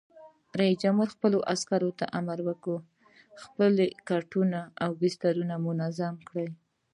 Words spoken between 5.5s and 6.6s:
منظم کړئ!